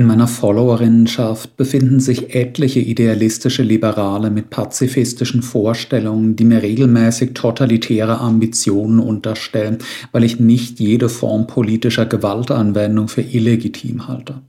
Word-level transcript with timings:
In 0.00 0.06
meiner 0.06 0.28
Followerinnenschaft 0.28 1.58
befinden 1.58 2.00
sich 2.00 2.34
etliche 2.34 2.80
idealistische 2.80 3.62
Liberale 3.62 4.30
mit 4.30 4.48
pazifistischen 4.48 5.42
Vorstellungen, 5.42 6.36
die 6.36 6.46
mir 6.46 6.62
regelmäßig 6.62 7.34
totalitäre 7.34 8.18
Ambitionen 8.18 8.98
unterstellen, 8.98 9.76
weil 10.10 10.24
ich 10.24 10.40
nicht 10.40 10.80
jede 10.80 11.10
Form 11.10 11.46
politischer 11.46 12.06
Gewaltanwendung 12.06 13.08
für 13.08 13.20
illegitim 13.20 14.08
halte. 14.08 14.40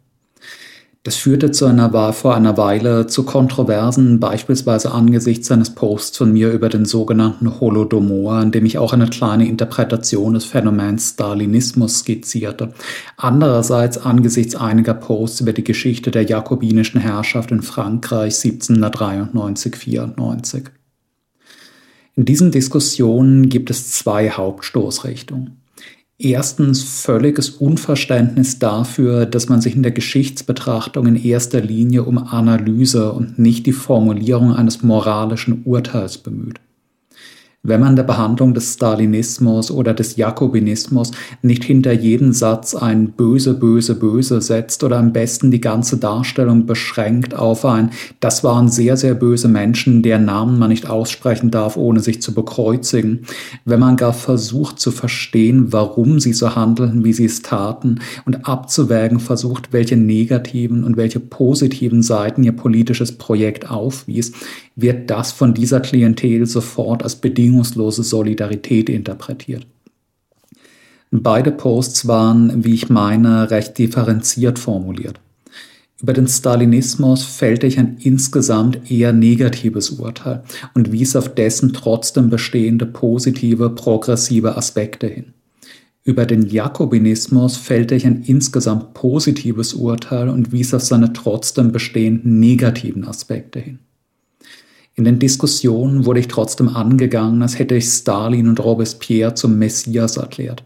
Das 1.04 1.16
führte 1.16 1.50
zu 1.50 1.66
einer 1.66 1.94
Wahl 1.94 2.14
vor 2.14 2.36
einer 2.36 2.58
Weile 2.58 3.08
zu 3.08 3.24
Kontroversen, 3.24 4.20
beispielsweise 4.20 4.92
angesichts 4.92 5.50
eines 5.50 5.72
Posts 5.72 6.20
von 6.20 6.32
mir 6.32 6.52
über 6.52 6.70
den 6.70 6.86
sogenannten 6.86 7.60
Holodomor, 7.60 8.40
in 8.44 8.52
dem 8.52 8.68
ich 8.68 8.78
auch 8.78 8.94
eine 8.94 9.08
kleine 9.08 9.48
Interpretation 9.48 10.36
des 10.36 10.46
Phänomens 10.46 11.14
Stalinismus 11.14 12.02
skizzierte. 12.02 12.76
Andererseits 13.18 13.98
angesichts 13.98 14.56
einiger 14.56 14.94
Posts 14.94 15.42
über 15.42 15.54
die 15.54 15.64
Geschichte 15.64 16.12
der 16.12 16.22
jakobinischen 16.22 17.02
Herrschaft 17.02 17.50
in 17.50 17.64
Frankreich 17.64 18.36
1793-94. 18.36 20.66
In 22.16 22.26
diesen 22.26 22.52
Diskussionen 22.52 23.50
gibt 23.50 23.72
es 23.72 23.90
zwei 23.90 24.30
Hauptstoßrichtungen. 24.30 25.61
Erstens 26.24 26.84
völliges 26.84 27.50
Unverständnis 27.50 28.60
dafür, 28.60 29.26
dass 29.26 29.50
man 29.50 29.60
sich 29.60 29.76
in 29.76 29.82
der 29.82 29.92
Geschichtsbetrachtung 29.92 31.08
in 31.08 31.16
erster 31.16 31.62
Linie 31.62 32.04
um 32.04 32.20
Analyse 32.20 33.12
und 33.12 33.40
nicht 33.40 33.66
die 33.66 33.74
Formulierung 33.74 34.54
eines 34.54 34.84
moralischen 34.84 35.64
Urteils 35.66 36.20
bemüht 36.20 36.60
wenn 37.64 37.80
man 37.80 37.96
der 37.96 38.04
Behandlung 38.04 38.56
des 38.56 38.74
Stalinismus 38.74 39.70
oder 39.70 39.94
des 39.94 40.16
Jakobinismus 40.16 41.12
nicht 41.44 41.64
hinter 41.64 41.92
jeden 41.92 42.34
Satz 42.34 42.74
ein 42.74 43.12
böse, 43.12 43.54
böse, 43.54 43.94
böse 43.94 44.42
setzt 44.42 44.84
oder 44.84 44.98
am 44.98 45.14
besten 45.14 45.52
die 45.52 45.62
ganze 45.62 45.98
Darstellung 45.98 46.66
beschränkt 46.66 47.36
auf 47.36 47.64
ein, 47.64 47.92
das 48.20 48.44
waren 48.44 48.68
sehr, 48.68 48.98
sehr 48.98 49.14
böse 49.14 49.48
Menschen, 49.48 50.02
deren 50.02 50.26
Namen 50.26 50.58
man 50.58 50.70
nicht 50.70 50.90
aussprechen 50.90 51.52
darf, 51.52 51.78
ohne 51.78 52.00
sich 52.00 52.20
zu 52.20 52.34
bekreuzigen, 52.34 53.28
wenn 53.64 53.80
man 53.80 53.96
gar 53.96 54.14
versucht 54.14 54.80
zu 54.80 54.90
verstehen, 54.90 55.72
warum 55.72 56.20
sie 56.20 56.34
so 56.34 56.56
handelten, 56.56 57.06
wie 57.06 57.14
sie 57.14 57.26
es 57.26 57.44
taten 57.44 58.00
und 58.26 58.48
abzuwägen 58.48 59.20
versucht, 59.20 59.72
welche 59.72 59.98
negativen 59.98 60.84
und 60.84 60.98
welche 60.98 61.20
positiven 61.20 62.02
Seiten 62.02 62.44
ihr 62.44 62.54
politisches 62.54 63.20
Projekt 63.20 63.70
aufwies, 63.70 64.32
wird 64.82 65.10
das 65.10 65.32
von 65.32 65.54
dieser 65.54 65.80
Klientel 65.80 66.46
sofort 66.46 67.04
als 67.04 67.16
bedingungslose 67.16 68.04
Solidarität 68.04 68.90
interpretiert. 68.90 69.66
Beide 71.12 71.52
Posts 71.52 72.08
waren, 72.08 72.64
wie 72.64 72.74
ich 72.74 72.90
meine, 72.90 73.52
recht 73.52 73.78
differenziert 73.78 74.60
formuliert. 74.60 75.20
Über 76.02 76.14
den 76.14 76.28
Stalinismus 76.28 77.24
fällte 77.24 77.68
ich 77.68 77.78
ein 77.78 77.98
insgesamt 78.00 78.90
eher 78.90 79.14
negatives 79.14 79.92
Urteil 79.92 80.44
und 80.74 80.92
wies 80.92 81.16
auf 81.16 81.36
dessen 81.36 81.74
trotzdem 81.74 82.30
bestehende 82.30 82.88
positive, 82.88 83.70
progressive 83.70 84.56
Aspekte 84.56 85.08
hin. 85.08 85.34
Über 86.04 86.26
den 86.26 86.48
Jakobinismus 86.48 87.58
fällte 87.58 87.94
ich 87.94 88.08
ein 88.08 88.24
insgesamt 88.24 88.96
positives 88.96 89.76
Urteil 89.76 90.30
und 90.30 90.52
wies 90.52 90.74
auf 90.74 90.82
seine 90.82 91.14
trotzdem 91.14 91.72
bestehenden 91.72 92.40
negativen 92.40 93.06
Aspekte 93.06 93.60
hin. 93.60 93.80
In 95.02 95.06
den 95.06 95.18
Diskussionen 95.18 96.06
wurde 96.06 96.20
ich 96.20 96.28
trotzdem 96.28 96.70
angegangen, 96.70 97.42
als 97.42 97.58
hätte 97.58 97.74
ich 97.74 97.86
Stalin 97.86 98.48
und 98.48 98.64
Robespierre 98.64 99.34
zum 99.34 99.58
Messias 99.58 100.16
erklärt. 100.16 100.64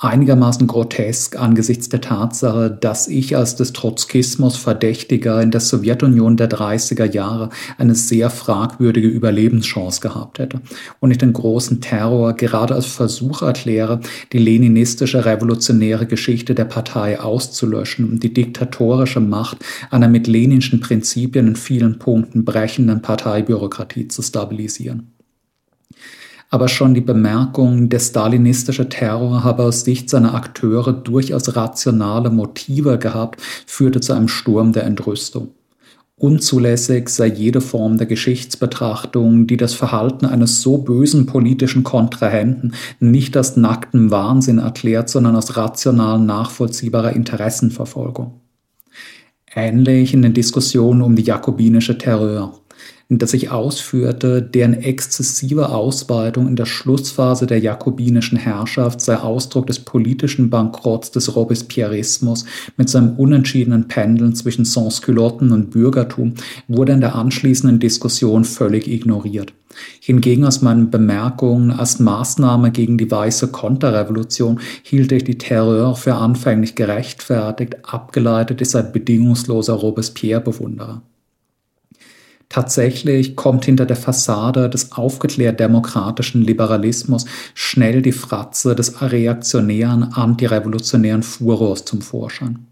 Einigermaßen 0.00 0.68
grotesk 0.68 1.40
angesichts 1.40 1.88
der 1.88 2.00
Tatsache, 2.00 2.70
dass 2.70 3.08
ich 3.08 3.36
als 3.36 3.56
des 3.56 3.72
Trotzkismus 3.72 4.56
Verdächtiger 4.56 5.42
in 5.42 5.50
der 5.50 5.60
Sowjetunion 5.60 6.36
der 6.36 6.48
30er 6.48 7.12
Jahre 7.12 7.48
eine 7.78 7.96
sehr 7.96 8.30
fragwürdige 8.30 9.08
Überlebenschance 9.08 10.00
gehabt 10.00 10.38
hätte 10.38 10.60
und 11.00 11.10
ich 11.10 11.18
den 11.18 11.32
großen 11.32 11.80
Terror 11.80 12.34
gerade 12.34 12.76
als 12.76 12.86
Versuch 12.86 13.42
erkläre, 13.42 13.98
die 14.32 14.38
leninistische 14.38 15.24
revolutionäre 15.24 16.06
Geschichte 16.06 16.54
der 16.54 16.66
Partei 16.66 17.18
auszulöschen 17.18 18.08
und 18.08 18.22
die 18.22 18.32
diktatorische 18.32 19.18
Macht 19.18 19.64
einer 19.90 20.06
mit 20.06 20.28
leninschen 20.28 20.78
Prinzipien 20.78 21.48
in 21.48 21.56
vielen 21.56 21.98
Punkten 21.98 22.44
brechenden 22.44 23.02
Parteibürokratie 23.02 24.06
zu 24.06 24.22
stabilisieren 24.22 25.17
aber 26.50 26.68
schon 26.68 26.94
die 26.94 27.00
Bemerkung, 27.00 27.88
der 27.88 27.98
stalinistische 27.98 28.88
Terror 28.88 29.44
habe 29.44 29.64
aus 29.64 29.84
Sicht 29.84 30.08
seiner 30.08 30.34
Akteure 30.34 30.92
durchaus 30.92 31.54
rationale 31.56 32.30
Motive 32.30 32.98
gehabt, 32.98 33.40
führte 33.66 34.00
zu 34.00 34.14
einem 34.14 34.28
Sturm 34.28 34.72
der 34.72 34.84
Entrüstung. 34.84 35.48
Unzulässig 36.16 37.10
sei 37.10 37.28
jede 37.28 37.60
Form 37.60 37.96
der 37.96 38.08
Geschichtsbetrachtung, 38.08 39.46
die 39.46 39.56
das 39.56 39.74
Verhalten 39.74 40.26
eines 40.26 40.62
so 40.62 40.78
bösen 40.78 41.26
politischen 41.26 41.84
Kontrahenten 41.84 42.72
nicht 42.98 43.36
als 43.36 43.56
nackten 43.56 44.10
Wahnsinn 44.10 44.58
erklärt, 44.58 45.08
sondern 45.08 45.36
aus 45.36 45.56
rational 45.56 46.18
nachvollziehbarer 46.18 47.12
Interessenverfolgung. 47.12 48.40
Ähnlich 49.54 50.12
in 50.12 50.22
den 50.22 50.34
Diskussionen 50.34 51.02
um 51.02 51.14
die 51.14 51.22
jakobinische 51.22 51.96
Terror 51.98 52.58
das 53.10 53.32
ich 53.32 53.50
ausführte, 53.50 54.42
deren 54.42 54.74
exzessive 54.74 55.70
Ausweitung 55.70 56.46
in 56.46 56.56
der 56.56 56.66
Schlussphase 56.66 57.46
der 57.46 57.58
jakobinischen 57.58 58.36
Herrschaft 58.36 59.00
sei 59.00 59.16
Ausdruck 59.16 59.66
des 59.66 59.78
politischen 59.78 60.50
Bankrotts 60.50 61.10
des 61.10 61.34
Robespierrismus 61.34 62.44
mit 62.76 62.90
seinem 62.90 63.16
unentschiedenen 63.16 63.88
Pendeln 63.88 64.34
zwischen 64.34 64.66
Sansculotten 64.66 65.52
und 65.52 65.70
Bürgertum, 65.70 66.34
wurde 66.66 66.92
in 66.92 67.00
der 67.00 67.14
anschließenden 67.14 67.78
Diskussion 67.78 68.44
völlig 68.44 68.86
ignoriert. 68.86 69.54
Hingegen 70.00 70.44
aus 70.44 70.60
meinen 70.60 70.90
Bemerkungen 70.90 71.70
als 71.70 72.00
Maßnahme 72.00 72.70
gegen 72.72 72.98
die 72.98 73.10
weiße 73.10 73.48
Konterrevolution 73.48 74.60
hielt 74.82 75.12
ich 75.12 75.24
die 75.24 75.38
Terror 75.38 75.96
für 75.96 76.14
anfänglich 76.14 76.74
gerechtfertigt, 76.74 77.76
abgeleitet 77.82 78.60
ist 78.60 78.76
ein 78.76 78.92
bedingungsloser 78.92 79.74
Robespierre-Bewunderer. 79.74 81.02
Tatsächlich 82.48 83.36
kommt 83.36 83.66
hinter 83.66 83.84
der 83.84 83.96
Fassade 83.96 84.70
des 84.70 84.92
aufgeklärt 84.92 85.60
demokratischen 85.60 86.42
Liberalismus 86.42 87.26
schnell 87.54 88.00
die 88.00 88.12
Fratze 88.12 88.74
des 88.74 89.02
reaktionären, 89.02 90.04
antirevolutionären 90.14 91.22
Furors 91.22 91.84
zum 91.84 92.00
Vorschein. 92.00 92.68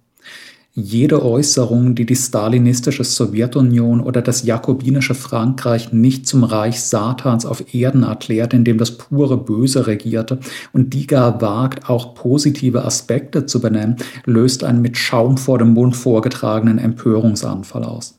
Jede 0.78 1.24
Äußerung, 1.24 1.94
die 1.94 2.04
die 2.04 2.16
stalinistische 2.16 3.02
Sowjetunion 3.02 4.00
oder 4.00 4.20
das 4.20 4.44
jakobinische 4.44 5.14
Frankreich 5.14 5.90
nicht 5.92 6.26
zum 6.26 6.44
Reich 6.44 6.82
Satans 6.82 7.46
auf 7.46 7.74
Erden 7.74 8.02
erklärt, 8.02 8.52
in 8.52 8.62
dem 8.62 8.76
das 8.76 8.98
pure 8.98 9.38
Böse 9.38 9.86
regierte 9.86 10.38
und 10.74 10.92
die 10.92 11.06
gar 11.06 11.40
wagt, 11.40 11.88
auch 11.88 12.14
positive 12.14 12.84
Aspekte 12.84 13.46
zu 13.46 13.60
benennen, 13.60 13.96
löst 14.26 14.64
einen 14.64 14.82
mit 14.82 14.98
Schaum 14.98 15.38
vor 15.38 15.56
dem 15.56 15.72
Mund 15.72 15.96
vorgetragenen 15.96 16.78
Empörungsanfall 16.78 17.84
aus. 17.84 18.14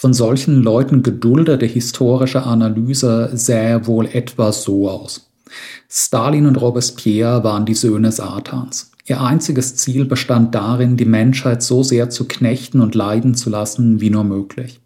Von 0.00 0.14
solchen 0.14 0.62
Leuten 0.62 1.02
geduldete 1.02 1.66
historische 1.66 2.44
Analyse 2.44 3.30
sähe 3.32 3.88
wohl 3.88 4.06
etwa 4.06 4.52
so 4.52 4.88
aus. 4.88 5.28
Stalin 5.90 6.46
und 6.46 6.54
Robespierre 6.54 7.42
waren 7.42 7.66
die 7.66 7.74
Söhne 7.74 8.12
Satans. 8.12 8.92
Ihr 9.06 9.20
einziges 9.20 9.74
Ziel 9.74 10.04
bestand 10.04 10.54
darin, 10.54 10.96
die 10.96 11.04
Menschheit 11.04 11.64
so 11.64 11.82
sehr 11.82 12.10
zu 12.10 12.28
knechten 12.28 12.80
und 12.80 12.94
leiden 12.94 13.34
zu 13.34 13.50
lassen 13.50 14.00
wie 14.00 14.10
nur 14.10 14.22
möglich. 14.22 14.78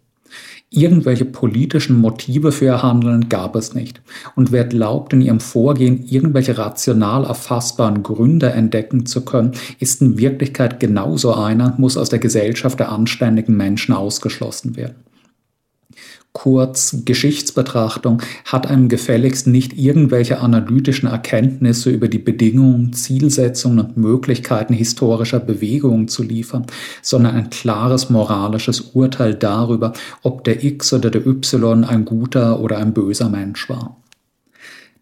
Irgendwelche 0.75 1.25
politischen 1.25 2.01
Motive 2.01 2.51
für 2.51 2.65
ihr 2.65 2.81
Handeln 2.81 3.29
gab 3.29 3.55
es 3.55 3.75
nicht. 3.75 4.01
Und 4.35 4.51
wer 4.51 4.65
glaubt, 4.65 5.13
in 5.13 5.21
ihrem 5.21 5.39
Vorgehen 5.39 6.03
irgendwelche 6.03 6.57
rational 6.57 7.25
erfassbaren 7.25 8.01
Gründe 8.01 8.49
entdecken 8.49 9.05
zu 9.05 9.23
können, 9.23 9.51
ist 9.77 10.01
in 10.01 10.17
Wirklichkeit 10.17 10.79
genauso 10.79 11.35
einer, 11.35 11.75
muss 11.77 11.95
aus 11.95 12.09
der 12.09 12.17
Gesellschaft 12.17 12.79
der 12.79 12.91
anständigen 12.91 13.55
Menschen 13.55 13.93
ausgeschlossen 13.93 14.75
werden. 14.75 14.95
Kurz, 16.33 16.97
Geschichtsbetrachtung 17.05 18.23
hat 18.43 18.65
einem 18.65 18.89
gefälligst 18.89 19.45
nicht 19.45 19.77
irgendwelche 19.77 20.39
analytischen 20.39 21.07
Erkenntnisse 21.07 21.91
über 21.91 22.07
die 22.07 22.17
Bedingungen, 22.17 22.91
Zielsetzungen 22.91 23.85
und 23.85 23.97
Möglichkeiten 23.97 24.73
historischer 24.73 25.39
Bewegungen 25.39 26.07
zu 26.07 26.23
liefern, 26.23 26.65
sondern 27.03 27.35
ein 27.35 27.49
klares 27.51 28.09
moralisches 28.09 28.81
Urteil 28.81 29.35
darüber, 29.35 29.93
ob 30.23 30.43
der 30.43 30.63
X 30.63 30.91
oder 30.93 31.11
der 31.11 31.25
Y 31.27 31.83
ein 31.83 32.03
guter 32.03 32.59
oder 32.59 32.79
ein 32.79 32.95
böser 32.95 33.29
Mensch 33.29 33.69
war. 33.69 34.02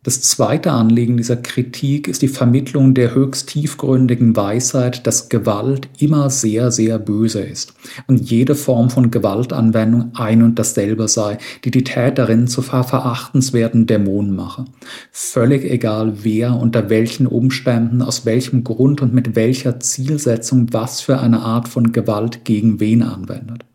Das 0.04 0.20
zweite 0.20 0.72
Anliegen 0.72 1.18
dieser 1.18 1.36
Kritik 1.36 2.08
ist 2.08 2.24
die 2.24 2.28
Vermittlung 2.28 2.96
der 2.96 3.14
höchst 3.14 3.50
tiefgründigen 3.50 4.36
Weisheit, 4.36 5.06
dass 5.06 5.30
Gewalt 5.30 5.90
immer 6.00 6.32
sehr, 6.32 6.72
sehr 6.72 6.98
böse 6.98 7.42
ist 7.42 7.76
und 8.08 8.32
jede 8.32 8.56
Form 8.56 8.90
von 8.90 9.12
Gewaltanwendung 9.12 10.16
ein 10.16 10.42
und 10.42 10.58
dasselbe 10.58 11.08
sei, 11.08 11.38
die 11.64 11.70
die 11.70 11.84
Täterin 11.84 12.48
zu 12.48 12.64
verachtenswerten 12.64 13.86
Dämonen 13.86 14.36
mache. 14.36 14.66
Völlig 15.12 15.66
egal, 15.66 16.24
wer 16.24 16.56
unter 16.56 16.90
welchen 16.90 17.28
Umständen, 17.28 18.02
aus 18.02 18.26
welchem 18.26 18.64
Grund 18.64 19.04
und 19.04 19.14
mit 19.14 19.36
welcher 19.36 19.80
Zielsetzung 19.80 20.74
was 20.74 21.02
für 21.02 21.20
eine 21.20 21.42
Art 21.42 21.68
von 21.68 21.92
Gewalt 21.92 22.44
gegen 22.44 22.80
wen 22.80 23.04
anwendet. 23.04 23.66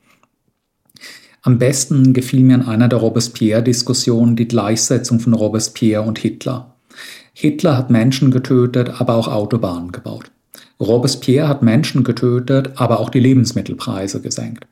Am 1.47 1.61
besten 1.61 2.13
gefiel 2.13 2.43
mir 2.43 2.57
in 2.57 2.63
einer 2.63 2.89
der 2.89 2.99
Robespierre-Diskussionen 2.99 4.35
die 4.35 4.49
Gleichsetzung 4.49 5.21
von 5.21 5.33
Robespierre 5.33 6.03
und 6.03 6.19
Hitler. 6.19 6.75
Hitler 7.35 7.77
hat 7.79 7.89
Menschen 7.89 8.33
getötet, 8.33 9.01
aber 9.01 9.15
auch 9.15 9.29
Autobahnen 9.29 9.93
gebaut. 9.93 10.33
Robespierre 10.81 11.47
hat 11.47 11.63
Menschen 11.63 12.03
getötet, 12.03 12.73
aber 12.75 12.99
auch 12.99 13.11
die 13.11 13.21
Lebensmittelpreise 13.21 14.21
gesenkt. 14.21 14.67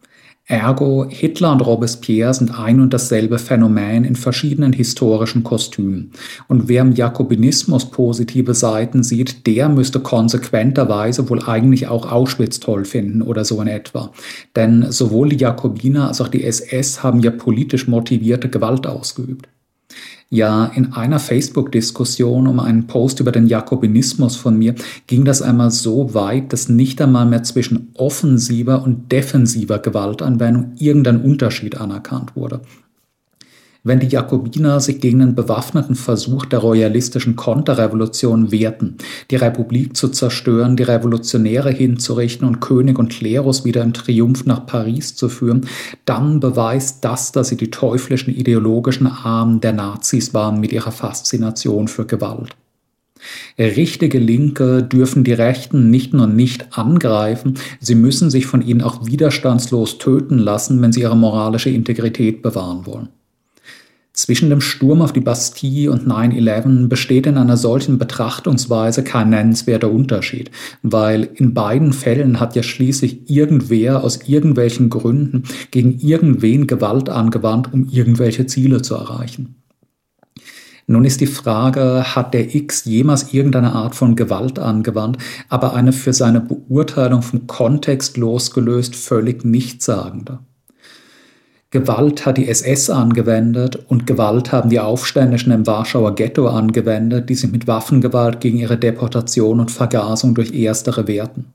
Ergo, 0.46 1.06
Hitler 1.08 1.52
und 1.52 1.62
Robespierre 1.62 2.34
sind 2.34 2.58
ein 2.58 2.80
und 2.80 2.92
dasselbe 2.92 3.38
Phänomen 3.38 4.04
in 4.04 4.14
verschiedenen 4.14 4.74
historischen 4.74 5.42
Kostümen. 5.42 6.12
Und 6.48 6.68
wer 6.68 6.82
im 6.82 6.92
Jakobinismus 6.92 7.90
positive 7.90 8.52
Seiten 8.52 9.02
sieht, 9.02 9.46
der 9.46 9.70
müsste 9.70 10.00
konsequenterweise 10.00 11.30
wohl 11.30 11.42
eigentlich 11.42 11.88
auch 11.88 12.12
Auschwitz 12.12 12.60
toll 12.60 12.84
finden 12.84 13.22
oder 13.22 13.46
so 13.46 13.58
in 13.62 13.68
etwa. 13.68 14.10
Denn 14.54 14.92
sowohl 14.92 15.30
die 15.30 15.38
Jakobiner 15.38 16.08
als 16.08 16.20
auch 16.20 16.28
die 16.28 16.44
SS 16.44 17.02
haben 17.02 17.20
ja 17.20 17.30
politisch 17.30 17.88
motivierte 17.88 18.50
Gewalt 18.50 18.86
ausgeübt. 18.86 19.48
Ja, 20.30 20.66
in 20.66 20.92
einer 20.94 21.20
Facebook-Diskussion 21.20 22.48
um 22.48 22.58
einen 22.58 22.86
Post 22.86 23.20
über 23.20 23.30
den 23.30 23.46
Jakobinismus 23.46 24.36
von 24.36 24.58
mir 24.58 24.74
ging 25.06 25.24
das 25.24 25.42
einmal 25.42 25.70
so 25.70 26.14
weit, 26.14 26.52
dass 26.52 26.68
nicht 26.68 27.00
einmal 27.00 27.26
mehr 27.26 27.44
zwischen 27.44 27.92
offensiver 27.94 28.82
und 28.82 29.12
defensiver 29.12 29.78
Gewaltanwendung 29.78 30.72
irgendein 30.76 31.22
Unterschied 31.22 31.76
anerkannt 31.76 32.34
wurde. 32.34 32.62
Wenn 33.86 34.00
die 34.00 34.08
Jakobiner 34.08 34.80
sich 34.80 34.98
gegen 34.98 35.18
den 35.18 35.34
bewaffneten 35.34 35.94
Versuch 35.94 36.46
der 36.46 36.60
royalistischen 36.60 37.36
Konterrevolution 37.36 38.50
wehrten, 38.50 38.96
die 39.30 39.36
Republik 39.36 39.94
zu 39.94 40.08
zerstören, 40.08 40.74
die 40.74 40.84
Revolutionäre 40.84 41.70
hinzurichten 41.70 42.48
und 42.48 42.60
König 42.60 42.98
und 42.98 43.10
Klerus 43.10 43.66
wieder 43.66 43.82
im 43.82 43.92
Triumph 43.92 44.46
nach 44.46 44.64
Paris 44.64 45.16
zu 45.16 45.28
führen, 45.28 45.66
dann 46.06 46.40
beweist 46.40 47.04
das, 47.04 47.30
dass 47.32 47.48
sie 47.48 47.58
die 47.58 47.70
teuflischen 47.70 48.34
ideologischen 48.34 49.06
Armen 49.06 49.60
der 49.60 49.74
Nazis 49.74 50.32
waren 50.32 50.60
mit 50.60 50.72
ihrer 50.72 50.92
Faszination 50.92 51.86
für 51.86 52.06
Gewalt. 52.06 52.56
Richtige 53.58 54.18
Linke 54.18 54.82
dürfen 54.82 55.24
die 55.24 55.34
Rechten 55.34 55.90
nicht 55.90 56.14
nur 56.14 56.26
nicht 56.26 56.78
angreifen, 56.78 57.58
sie 57.80 57.96
müssen 57.96 58.30
sich 58.30 58.46
von 58.46 58.62
ihnen 58.62 58.80
auch 58.80 59.04
widerstandslos 59.04 59.98
töten 59.98 60.38
lassen, 60.38 60.80
wenn 60.80 60.92
sie 60.92 61.02
ihre 61.02 61.18
moralische 61.18 61.68
Integrität 61.68 62.40
bewahren 62.40 62.86
wollen. 62.86 63.08
Zwischen 64.14 64.48
dem 64.48 64.60
Sturm 64.60 65.02
auf 65.02 65.12
die 65.12 65.18
Bastille 65.18 65.90
und 65.90 66.06
9-11 66.06 66.86
besteht 66.86 67.26
in 67.26 67.36
einer 67.36 67.56
solchen 67.56 67.98
Betrachtungsweise 67.98 69.02
kein 69.02 69.30
nennenswerter 69.30 69.90
Unterschied, 69.90 70.52
weil 70.82 71.28
in 71.34 71.52
beiden 71.52 71.92
Fällen 71.92 72.38
hat 72.38 72.54
ja 72.54 72.62
schließlich 72.62 73.28
irgendwer 73.28 74.04
aus 74.04 74.20
irgendwelchen 74.28 74.88
Gründen 74.88 75.42
gegen 75.72 75.98
irgendwen 75.98 76.68
Gewalt 76.68 77.08
angewandt, 77.08 77.72
um 77.72 77.88
irgendwelche 77.88 78.46
Ziele 78.46 78.82
zu 78.82 78.94
erreichen. 78.94 79.56
Nun 80.86 81.04
ist 81.04 81.20
die 81.20 81.26
Frage, 81.26 82.14
hat 82.14 82.34
der 82.34 82.54
X 82.54 82.84
jemals 82.84 83.32
irgendeine 83.32 83.72
Art 83.72 83.96
von 83.96 84.14
Gewalt 84.14 84.60
angewandt, 84.60 85.18
aber 85.48 85.74
eine 85.74 85.92
für 85.92 86.12
seine 86.12 86.40
Beurteilung 86.40 87.22
vom 87.22 87.48
Kontext 87.48 88.16
losgelöst 88.16 88.94
völlig 88.94 89.44
nichtssagende? 89.44 90.38
Gewalt 91.74 92.24
hat 92.24 92.36
die 92.36 92.46
SS 92.46 92.88
angewendet 92.88 93.76
und 93.88 94.06
Gewalt 94.06 94.52
haben 94.52 94.70
die 94.70 94.78
Aufständischen 94.78 95.50
im 95.50 95.66
Warschauer 95.66 96.14
Ghetto 96.14 96.46
angewendet, 96.46 97.28
die 97.28 97.34
sich 97.34 97.50
mit 97.50 97.66
Waffengewalt 97.66 98.40
gegen 98.40 98.58
ihre 98.58 98.76
Deportation 98.76 99.58
und 99.58 99.72
Vergasung 99.72 100.36
durch 100.36 100.54
Erstere 100.54 101.08
wehrten. 101.08 101.46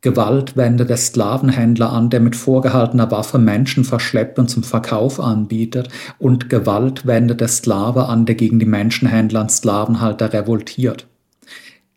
Gewalt 0.00 0.56
wendet 0.56 0.90
der 0.90 0.96
Sklavenhändler 0.96 1.92
an, 1.92 2.08
der 2.08 2.20
mit 2.20 2.36
vorgehaltener 2.36 3.10
Waffe 3.10 3.38
Menschen 3.38 3.82
verschleppt 3.82 4.38
und 4.38 4.48
zum 4.48 4.62
Verkauf 4.62 5.18
anbietet, 5.18 5.88
und 6.20 6.48
Gewalt 6.48 7.04
wendet 7.04 7.40
der 7.40 7.48
Sklave 7.48 8.06
an, 8.06 8.26
der 8.26 8.36
gegen 8.36 8.60
die 8.60 8.64
Menschenhändler 8.64 9.40
und 9.40 9.50
Sklavenhalter 9.50 10.32
revoltiert. 10.34 11.08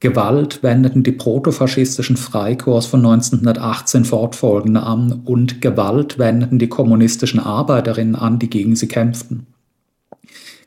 Gewalt 0.01 0.63
wendeten 0.63 1.03
die 1.03 1.11
protofaschistischen 1.11 2.17
Freikorps 2.17 2.87
von 2.87 3.05
1918 3.05 4.03
fortfolgende 4.03 4.81
an 4.81 5.21
und 5.25 5.61
Gewalt 5.61 6.17
wendeten 6.17 6.57
die 6.57 6.69
kommunistischen 6.69 7.39
Arbeiterinnen 7.39 8.15
an, 8.15 8.39
die 8.39 8.49
gegen 8.49 8.75
sie 8.75 8.87
kämpften. 8.87 9.45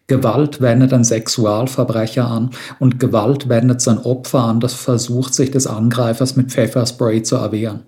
Gewalt 0.06 0.60
wendet 0.60 0.92
ein 0.92 1.02
Sexualverbrecher 1.02 2.30
an 2.30 2.50
und 2.78 3.00
Gewalt 3.00 3.48
wendet 3.48 3.80
sein 3.80 3.98
Opfer 3.98 4.44
an, 4.44 4.60
das 4.60 4.74
versucht, 4.74 5.34
sich 5.34 5.50
des 5.50 5.66
Angreifers 5.66 6.36
mit 6.36 6.52
Pfefferspray 6.52 7.24
zu 7.24 7.34
erwehren. 7.34 7.80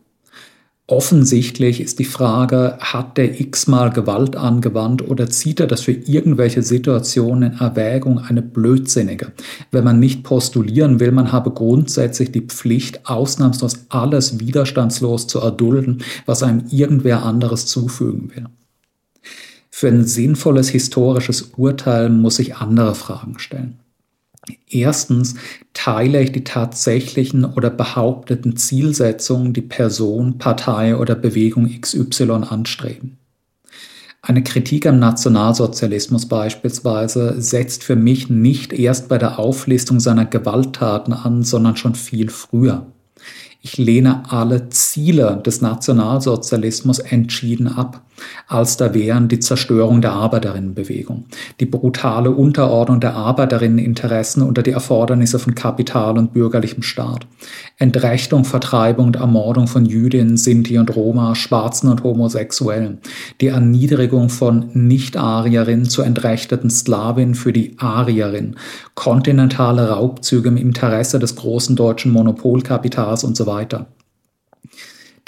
Offensichtlich 0.88 1.80
ist 1.80 1.98
die 1.98 2.04
Frage, 2.04 2.78
hat 2.78 3.16
der 3.16 3.40
x-mal 3.40 3.90
Gewalt 3.90 4.36
angewandt 4.36 5.02
oder 5.02 5.28
zieht 5.28 5.58
er 5.58 5.66
das 5.66 5.80
für 5.80 5.90
irgendwelche 5.90 6.62
Situationen 6.62 7.52
in 7.52 7.58
Erwägung 7.58 8.20
eine 8.20 8.40
blödsinnige, 8.40 9.32
wenn 9.72 9.82
man 9.82 9.98
nicht 9.98 10.22
postulieren 10.22 11.00
will, 11.00 11.10
man 11.10 11.32
habe 11.32 11.50
grundsätzlich 11.50 12.30
die 12.30 12.42
Pflicht, 12.42 13.04
ausnahmslos 13.04 13.86
alles 13.88 14.38
widerstandslos 14.38 15.26
zu 15.26 15.40
erdulden, 15.40 16.04
was 16.24 16.44
einem 16.44 16.66
irgendwer 16.70 17.24
anderes 17.24 17.66
zufügen 17.66 18.30
will. 18.36 18.46
Für 19.70 19.88
ein 19.88 20.04
sinnvolles 20.04 20.68
historisches 20.68 21.50
Urteil 21.56 22.10
muss 22.10 22.38
ich 22.38 22.56
andere 22.56 22.94
Fragen 22.94 23.40
stellen. 23.40 23.80
Erstens 24.68 25.34
teile 25.74 26.22
ich 26.22 26.32
die 26.32 26.44
tatsächlichen 26.44 27.44
oder 27.44 27.70
behaupteten 27.70 28.56
Zielsetzungen, 28.56 29.52
die 29.52 29.62
Person, 29.62 30.38
Partei 30.38 30.96
oder 30.96 31.14
Bewegung 31.14 31.68
XY 31.80 32.44
anstreben. 32.48 33.18
Eine 34.22 34.42
Kritik 34.42 34.86
am 34.86 34.98
Nationalsozialismus 34.98 36.26
beispielsweise 36.26 37.40
setzt 37.40 37.84
für 37.84 37.94
mich 37.94 38.28
nicht 38.28 38.72
erst 38.72 39.08
bei 39.08 39.18
der 39.18 39.38
Auflistung 39.38 40.00
seiner 40.00 40.24
Gewalttaten 40.24 41.12
an, 41.12 41.44
sondern 41.44 41.76
schon 41.76 41.94
viel 41.94 42.28
früher. 42.30 42.86
Ich 43.62 43.78
lehne 43.78 44.30
alle 44.30 44.68
Ziele 44.68 45.40
des 45.44 45.60
Nationalsozialismus 45.60 46.98
entschieden 46.98 47.68
ab, 47.68 48.02
als 48.48 48.76
da 48.76 48.94
wären 48.94 49.28
die 49.28 49.40
Zerstörung 49.40 50.00
der 50.00 50.12
Arbeiterinnenbewegung, 50.12 51.24
die 51.60 51.66
brutale 51.66 52.30
Unterordnung 52.30 53.00
der 53.00 53.14
Arbeiterinneninteressen 53.14 54.42
unter 54.42 54.62
die 54.62 54.70
Erfordernisse 54.70 55.38
von 55.38 55.54
Kapital 55.54 56.18
und 56.18 56.32
bürgerlichem 56.32 56.82
Staat, 56.82 57.26
Entrechtung, 57.78 58.44
Vertreibung 58.44 59.06
und 59.06 59.16
Ermordung 59.16 59.66
von 59.66 59.84
Jüdinnen, 59.84 60.36
Sinti 60.36 60.78
und 60.78 60.94
Roma, 60.94 61.34
Schwarzen 61.34 61.90
und 61.90 62.02
Homosexuellen, 62.02 62.98
die 63.40 63.48
Erniedrigung 63.48 64.28
von 64.28 64.70
Nicht-Arierinnen 64.72 65.88
zu 65.88 66.02
entrechteten 66.02 66.70
Sklavinnen 66.70 67.34
für 67.34 67.52
die 67.52 67.76
Arierin, 67.78 68.56
kontinentale 68.94 69.90
Raubzüge 69.90 70.48
im 70.48 70.56
Interesse 70.56 71.18
des 71.18 71.36
großen 71.36 71.76
deutschen 71.76 72.12
Monopolkapitals 72.12 73.24
und 73.24 73.36
so 73.36 73.46
weiter 73.46 73.86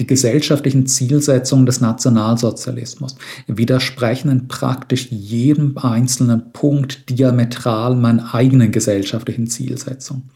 die 0.00 0.06
gesellschaftlichen 0.06 0.86
Zielsetzungen 0.86 1.66
des 1.66 1.80
Nationalsozialismus 1.80 3.16
widersprechen 3.48 4.30
in 4.30 4.48
praktisch 4.48 5.08
jedem 5.10 5.76
einzelnen 5.76 6.52
Punkt 6.52 7.10
diametral 7.10 7.96
meinen 7.96 8.20
eigenen 8.20 8.70
gesellschaftlichen 8.70 9.48
Zielsetzungen. 9.48 10.30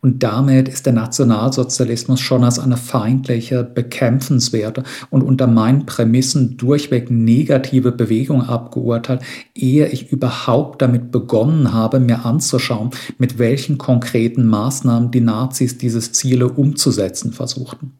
Und 0.00 0.22
damit 0.22 0.68
ist 0.68 0.86
der 0.86 0.92
Nationalsozialismus 0.92 2.20
schon 2.20 2.44
als 2.44 2.60
eine 2.60 2.76
feindliche, 2.76 3.64
bekämpfenswerte 3.64 4.84
und 5.10 5.22
unter 5.22 5.48
meinen 5.48 5.84
Prämissen 5.84 6.56
durchweg 6.56 7.10
negative 7.10 7.90
Bewegung 7.90 8.42
abgeurteilt, 8.42 9.22
ehe 9.54 9.88
ich 9.88 10.12
überhaupt 10.12 10.80
damit 10.80 11.10
begonnen 11.10 11.72
habe, 11.72 11.98
mir 11.98 12.24
anzuschauen, 12.24 12.90
mit 13.18 13.38
welchen 13.38 13.78
konkreten 13.78 14.46
Maßnahmen 14.46 15.10
die 15.10 15.20
Nazis 15.20 15.76
dieses 15.76 16.12
Ziele 16.12 16.48
umzusetzen 16.48 17.32
versuchten. 17.32 17.92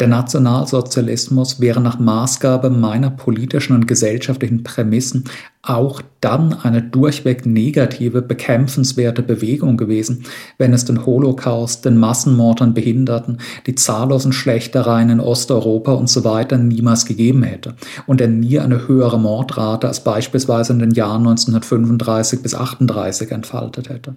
Der 0.00 0.08
Nationalsozialismus 0.08 1.60
wäre 1.60 1.82
nach 1.82 1.98
Maßgabe 1.98 2.70
meiner 2.70 3.10
politischen 3.10 3.74
und 3.74 3.86
gesellschaftlichen 3.86 4.62
Prämissen 4.62 5.24
auch 5.60 6.00
dann 6.22 6.54
eine 6.54 6.80
durchweg 6.80 7.44
negative, 7.44 8.22
bekämpfenswerte 8.22 9.22
Bewegung 9.22 9.76
gewesen, 9.76 10.24
wenn 10.56 10.72
es 10.72 10.86
den 10.86 11.04
Holocaust, 11.04 11.84
den 11.84 11.98
Massenmord 11.98 12.62
an 12.62 12.72
Behinderten, 12.72 13.38
die 13.66 13.74
zahllosen 13.74 14.32
Schlechtereien 14.32 15.10
in 15.10 15.20
Osteuropa 15.20 15.92
und 15.92 16.08
so 16.08 16.24
weiter 16.24 16.56
niemals 16.56 17.04
gegeben 17.04 17.42
hätte 17.42 17.74
und 18.06 18.22
er 18.22 18.28
nie 18.28 18.58
eine 18.58 18.88
höhere 18.88 19.20
Mordrate 19.20 19.86
als 19.86 20.02
beispielsweise 20.02 20.72
in 20.72 20.78
den 20.78 20.92
Jahren 20.92 21.26
1935 21.26 22.42
bis 22.42 22.54
38 22.54 23.32
entfaltet 23.32 23.90
hätte 23.90 24.14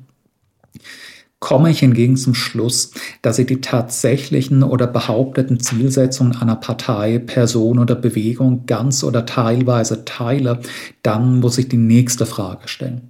komme 1.44 1.72
ich 1.72 1.80
hingegen 1.80 2.16
zum 2.16 2.36
Schluss, 2.36 2.92
dass 3.22 3.38
ich 3.38 3.48
die 3.48 3.60
tatsächlichen 3.60 4.64
oder 4.64 4.88
behaupteten 4.88 5.60
Zielsetzungen 5.60 6.38
einer 6.38 6.56
Partei, 6.56 7.20
Person 7.20 7.80
oder 7.80 7.96
Bewegung 7.96 8.66
ganz 8.66 9.04
oder 9.04 9.26
teilweise 9.26 10.06
teile, 10.06 10.62
dann 11.02 11.42
muss 11.42 11.58
ich 11.58 11.68
die 11.68 11.76
nächste 11.76 12.26
Frage 12.26 12.70
stellen. 12.70 13.10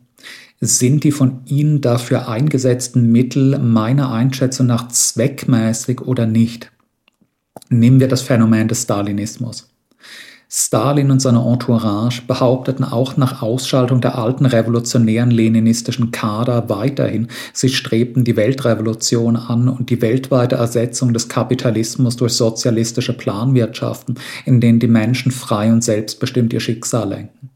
Sind 0.60 1.04
die 1.04 1.12
von 1.12 1.42
Ihnen 1.46 1.82
dafür 1.82 2.28
eingesetzten 2.28 3.12
Mittel 3.12 3.60
meiner 3.60 4.12
Einschätzung 4.12 4.66
nach 4.66 4.88
zweckmäßig 4.88 6.02
oder 6.02 6.26
nicht? 6.26 6.72
Nehmen 7.70 8.00
wir 8.00 8.08
das 8.08 8.24
Phänomen 8.24 8.68
des 8.68 8.82
Stalinismus. 8.82 9.70
Stalin 10.56 11.10
und 11.10 11.20
seine 11.20 11.44
Entourage 11.44 12.22
behaupteten 12.28 12.84
auch 12.84 13.18
nach 13.18 13.42
Ausschaltung 13.42 14.02
der 14.02 14.20
alten 14.20 14.46
revolutionären 14.46 15.32
leninistischen 15.32 16.12
Kader 16.12 16.70
weiterhin, 16.70 17.30
sie 17.54 17.70
strebten 17.70 18.24
die 18.24 18.36
Weltrevolution 18.36 19.36
an 19.36 19.68
und 19.68 19.90
die 19.90 20.00
weltweite 20.04 20.58
Ersetzung 20.58 21.12
des 21.12 21.28
Kapitalismus 21.28 22.18
durch 22.18 22.34
sozialistische 22.34 23.14
Planwirtschaften, 23.14 24.20
in 24.46 24.62
denen 24.62 24.78
die 24.78 24.88
Menschen 24.88 25.32
frei 25.32 25.74
und 25.74 25.84
selbstbestimmt 25.84 26.54
ihr 26.54 26.60
Schicksal 26.60 27.10
lenken. 27.10 27.50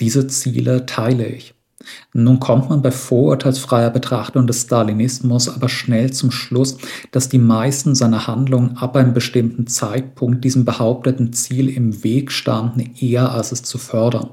Diese 0.00 0.26
Ziele 0.26 0.86
teile 0.86 1.24
ich. 1.24 1.54
Nun 2.12 2.40
kommt 2.40 2.70
man 2.70 2.82
bei 2.82 2.90
vorurteilsfreier 2.90 3.90
Betrachtung 3.90 4.46
des 4.46 4.62
Stalinismus 4.62 5.48
aber 5.48 5.68
schnell 5.68 6.12
zum 6.12 6.30
Schluss, 6.30 6.78
dass 7.10 7.28
die 7.28 7.38
meisten 7.38 7.94
seiner 7.94 8.26
Handlungen 8.26 8.76
ab 8.76 8.96
einem 8.96 9.14
bestimmten 9.14 9.66
Zeitpunkt 9.66 10.44
diesem 10.44 10.64
behaupteten 10.64 11.32
Ziel 11.32 11.68
im 11.68 12.02
Weg 12.02 12.32
standen, 12.32 12.94
eher 13.00 13.32
als 13.32 13.52
es 13.52 13.62
zu 13.62 13.78
fördern. 13.78 14.30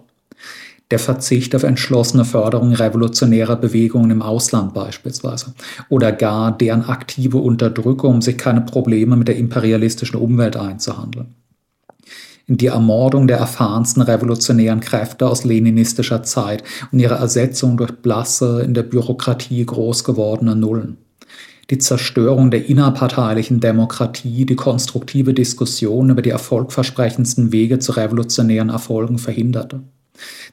Der 0.92 1.00
Verzicht 1.00 1.56
auf 1.56 1.64
entschlossene 1.64 2.26
Förderung 2.26 2.72
revolutionärer 2.72 3.56
Bewegungen 3.56 4.12
im 4.12 4.22
Ausland 4.22 4.74
beispielsweise 4.74 5.56
oder 5.90 6.12
gar 6.12 6.56
deren 6.56 6.86
aktive 6.86 7.38
Unterdrückung, 7.38 8.16
um 8.16 8.22
sich 8.22 8.38
keine 8.38 8.62
Probleme 8.62 9.16
mit 9.16 9.28
der 9.28 9.38
imperialistischen 9.38 10.20
Umwelt 10.20 10.58
einzuhandeln 10.58 11.34
die 12.48 12.68
Ermordung 12.68 13.28
der 13.28 13.38
erfahrensten 13.38 14.02
revolutionären 14.04 14.80
Kräfte 14.80 15.28
aus 15.28 15.44
leninistischer 15.44 16.24
Zeit 16.24 16.64
und 16.92 17.00
ihre 17.00 17.16
Ersetzung 17.16 17.78
durch 17.78 17.92
blasse, 17.92 18.62
in 18.62 18.74
der 18.74 18.84
Bürokratie 18.84 19.66
groß 19.66 20.04
gewordene 20.04 20.56
Nullen. 20.56 20.98
Die 21.72 21.80
Zerstörung 21.80 22.52
der 22.52 22.70
innerparteilichen 22.70 23.60
Demokratie, 23.60 24.46
die 24.46 24.56
konstruktive 24.56 25.34
Diskussion 25.34 26.12
über 26.12 26.22
die 26.22 26.30
erfolgversprechendsten 26.30 27.52
Wege 27.52 27.80
zu 27.80 27.94
revolutionären 27.94 28.70
Erfolgen 28.70 29.18
verhinderte 29.18 29.82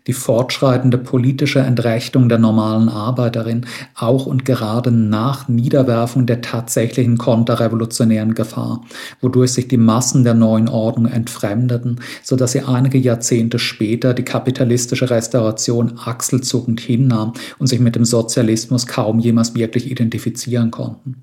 die 0.06 0.12
fortschreitende 0.12 0.98
politische 0.98 1.60
Entrechtung 1.60 2.28
der 2.28 2.38
normalen 2.38 2.88
Arbeiterin 2.88 3.66
auch 3.94 4.26
und 4.26 4.44
gerade 4.44 4.90
nach 4.90 5.48
Niederwerfung 5.48 6.26
der 6.26 6.40
tatsächlichen 6.40 7.18
konterrevolutionären 7.18 8.34
Gefahr, 8.34 8.82
wodurch 9.20 9.52
sich 9.52 9.68
die 9.68 9.76
Massen 9.76 10.24
der 10.24 10.34
neuen 10.34 10.68
Ordnung 10.68 11.06
entfremdeten, 11.06 12.00
so 12.22 12.36
dass 12.36 12.52
sie 12.52 12.62
einige 12.62 12.98
Jahrzehnte 12.98 13.58
später 13.58 14.14
die 14.14 14.24
kapitalistische 14.24 15.10
Restauration 15.10 15.98
achselzuckend 16.04 16.80
hinnahm 16.80 17.32
und 17.58 17.66
sich 17.68 17.80
mit 17.80 17.94
dem 17.94 18.04
Sozialismus 18.04 18.86
kaum 18.86 19.18
jemals 19.18 19.54
wirklich 19.54 19.90
identifizieren 19.90 20.70
konnten. 20.70 21.22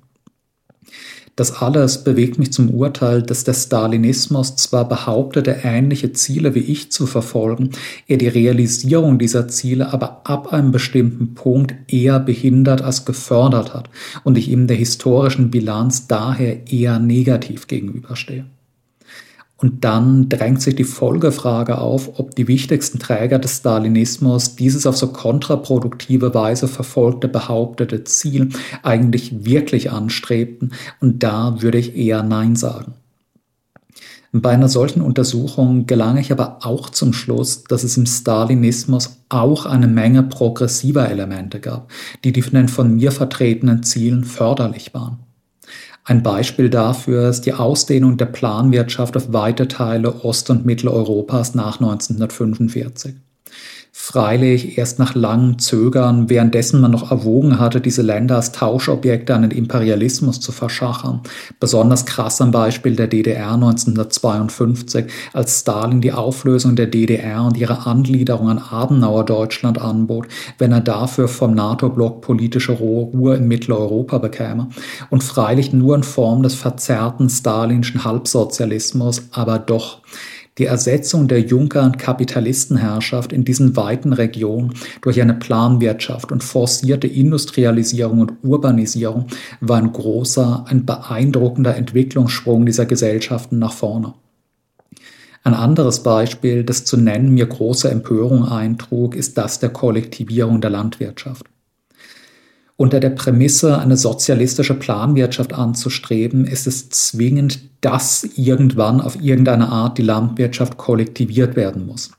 Das 1.40 1.62
alles 1.62 2.04
bewegt 2.04 2.38
mich 2.38 2.52
zum 2.52 2.68
Urteil, 2.68 3.22
dass 3.22 3.44
der 3.44 3.54
Stalinismus 3.54 4.56
zwar 4.56 4.86
behauptete, 4.86 5.60
ähnliche 5.62 6.12
Ziele 6.12 6.54
wie 6.54 6.58
ich 6.58 6.92
zu 6.92 7.06
verfolgen, 7.06 7.70
er 8.06 8.18
die 8.18 8.28
Realisierung 8.28 9.18
dieser 9.18 9.48
Ziele 9.48 9.90
aber 9.90 10.20
ab 10.24 10.52
einem 10.52 10.70
bestimmten 10.70 11.32
Punkt 11.32 11.74
eher 11.90 12.20
behindert 12.20 12.82
als 12.82 13.06
gefördert 13.06 13.72
hat 13.72 13.88
und 14.22 14.36
ich 14.36 14.50
ihm 14.50 14.66
der 14.66 14.76
historischen 14.76 15.50
Bilanz 15.50 16.06
daher 16.06 16.70
eher 16.70 16.98
negativ 16.98 17.68
gegenüberstehe. 17.68 18.44
Und 19.60 19.84
dann 19.84 20.30
drängt 20.30 20.62
sich 20.62 20.74
die 20.74 20.84
Folgefrage 20.84 21.78
auf, 21.78 22.18
ob 22.18 22.34
die 22.34 22.48
wichtigsten 22.48 22.98
Träger 22.98 23.38
des 23.38 23.58
Stalinismus 23.58 24.56
dieses 24.56 24.86
auf 24.86 24.96
so 24.96 25.08
kontraproduktive 25.08 26.32
Weise 26.34 26.66
verfolgte 26.66 27.28
behauptete 27.28 28.04
Ziel 28.04 28.48
eigentlich 28.82 29.44
wirklich 29.44 29.90
anstrebten. 29.90 30.72
Und 31.00 31.22
da 31.22 31.60
würde 31.60 31.78
ich 31.78 31.94
eher 31.94 32.22
Nein 32.22 32.56
sagen. 32.56 32.94
Bei 34.32 34.50
einer 34.50 34.68
solchen 34.68 35.02
Untersuchung 35.02 35.86
gelange 35.86 36.20
ich 36.20 36.30
aber 36.30 36.58
auch 36.62 36.88
zum 36.88 37.12
Schluss, 37.12 37.64
dass 37.64 37.82
es 37.82 37.96
im 37.96 38.06
Stalinismus 38.06 39.18
auch 39.28 39.66
eine 39.66 39.88
Menge 39.88 40.22
progressiver 40.22 41.10
Elemente 41.10 41.58
gab, 41.60 41.90
die 42.24 42.32
den 42.32 42.68
von 42.68 42.94
mir 42.94 43.12
vertretenen 43.12 43.82
Zielen 43.82 44.24
förderlich 44.24 44.94
waren. 44.94 45.18
Ein 46.04 46.22
Beispiel 46.22 46.70
dafür 46.70 47.28
ist 47.28 47.42
die 47.42 47.52
Ausdehnung 47.52 48.16
der 48.16 48.26
Planwirtschaft 48.26 49.16
auf 49.16 49.32
weite 49.32 49.68
Teile 49.68 50.24
Ost- 50.24 50.50
und 50.50 50.64
Mitteleuropas 50.64 51.54
nach 51.54 51.80
1945. 51.80 53.14
Freilich 53.92 54.78
erst 54.78 55.00
nach 55.00 55.16
langem 55.16 55.58
Zögern, 55.58 56.30
währenddessen 56.30 56.80
man 56.80 56.92
noch 56.92 57.10
erwogen 57.10 57.58
hatte, 57.58 57.80
diese 57.80 58.02
Länder 58.02 58.36
als 58.36 58.52
Tauschobjekte 58.52 59.34
an 59.34 59.42
den 59.42 59.50
Imperialismus 59.50 60.40
zu 60.40 60.52
verschachern. 60.52 61.22
Besonders 61.58 62.06
krass 62.06 62.40
am 62.40 62.52
Beispiel 62.52 62.94
der 62.94 63.08
DDR 63.08 63.54
1952, 63.54 65.06
als 65.32 65.60
Stalin 65.60 66.00
die 66.00 66.12
Auflösung 66.12 66.76
der 66.76 66.86
DDR 66.86 67.42
und 67.42 67.56
ihre 67.56 67.84
Angliederung 67.86 68.48
an 68.48 68.58
Adenauer 68.58 69.24
Deutschland 69.24 69.80
anbot, 69.80 70.28
wenn 70.58 70.70
er 70.70 70.80
dafür 70.80 71.26
vom 71.26 71.54
NATO-Block 71.54 72.20
politische 72.20 72.72
Ruhe 72.72 73.34
in 73.34 73.48
Mitteleuropa 73.48 74.18
bekäme. 74.18 74.68
Und 75.10 75.24
freilich 75.24 75.72
nur 75.72 75.96
in 75.96 76.04
Form 76.04 76.44
des 76.44 76.54
verzerrten 76.54 77.28
stalinschen 77.28 78.04
Halbsozialismus, 78.04 79.22
aber 79.32 79.58
doch. 79.58 80.00
Die 80.60 80.66
Ersetzung 80.66 81.26
der 81.26 81.40
Junker- 81.40 81.84
und 81.84 81.98
Kapitalistenherrschaft 81.98 83.32
in 83.32 83.44
diesen 83.46 83.76
weiten 83.76 84.12
Regionen 84.12 84.74
durch 85.00 85.18
eine 85.22 85.32
Planwirtschaft 85.32 86.30
und 86.32 86.44
forcierte 86.44 87.06
Industrialisierung 87.06 88.20
und 88.20 88.32
Urbanisierung 88.42 89.28
war 89.62 89.78
ein 89.78 89.90
großer, 89.90 90.66
ein 90.68 90.84
beeindruckender 90.84 91.74
Entwicklungssprung 91.76 92.66
dieser 92.66 92.84
Gesellschaften 92.84 93.58
nach 93.58 93.72
vorne. 93.72 94.12
Ein 95.44 95.54
anderes 95.54 96.02
Beispiel, 96.02 96.62
das 96.62 96.84
zu 96.84 96.98
nennen 96.98 97.30
mir 97.30 97.46
große 97.46 97.90
Empörung 97.90 98.44
eintrug, 98.44 99.16
ist 99.16 99.38
das 99.38 99.60
der 99.60 99.70
Kollektivierung 99.70 100.60
der 100.60 100.68
Landwirtschaft 100.68 101.46
unter 102.80 102.98
der 102.98 103.10
Prämisse, 103.10 103.78
eine 103.78 103.98
sozialistische 103.98 104.72
Planwirtschaft 104.72 105.52
anzustreben, 105.52 106.46
ist 106.46 106.66
es 106.66 106.88
zwingend, 106.88 107.60
dass 107.82 108.26
irgendwann 108.36 109.02
auf 109.02 109.20
irgendeine 109.20 109.68
Art 109.68 109.98
die 109.98 110.02
Landwirtschaft 110.02 110.78
kollektiviert 110.78 111.56
werden 111.56 111.84
muss. 111.84 112.12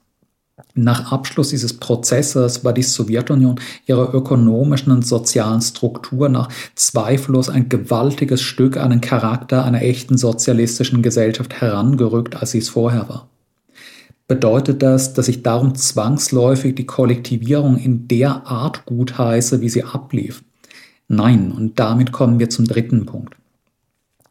Nach 0.76 1.12
Abschluss 1.12 1.50
dieses 1.50 1.80
Prozesses 1.80 2.64
war 2.64 2.74
die 2.74 2.84
Sowjetunion 2.84 3.60
ihrer 3.88 4.14
ökonomischen 4.14 4.92
und 4.92 5.04
sozialen 5.04 5.62
Struktur 5.62 6.30
nach 6.30 6.50
zweifellos 6.76 7.50
ein 7.50 7.68
gewaltiges 7.68 8.44
Stück 8.44 8.78
an 8.78 8.92
den 8.92 9.02
Charakter 9.02 9.66
einer 9.66 9.82
echten 9.82 10.16
sozialistischen 10.16 11.02
Gesellschaft 11.02 11.60
herangerückt, 11.60 12.36
als 12.36 12.52
sie 12.52 12.60
es 12.60 12.70
vorher 12.70 13.10
war. 13.10 13.28
Bedeutet 14.28 14.84
das, 14.84 15.16
dass 15.16 15.28
ich 15.28 15.42
darum 15.42 15.74
zwangsläufig 15.74 16.76
die 16.76 16.86
Kollektivierung 16.86 17.78
in 17.78 18.08
der 18.08 18.46
Art 18.46 18.86
gutheiße, 18.86 19.60
wie 19.62 19.70
sie 19.70 19.84
ablief? 19.84 20.44
Nein, 21.14 21.52
und 21.52 21.78
damit 21.78 22.14
kommen 22.14 22.40
wir 22.40 22.50
zum 22.50 22.66
dritten 22.66 23.06
Punkt. 23.06 23.36